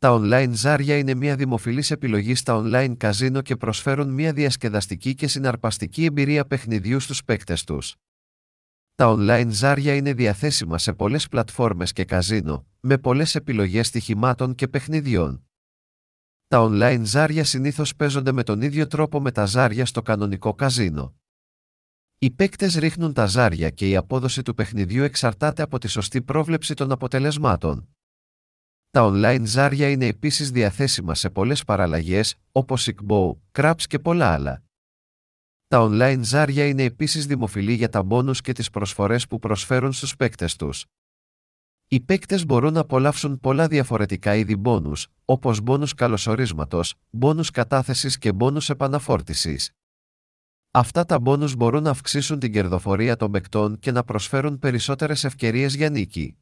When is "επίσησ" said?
30.06-30.50, 36.82-37.26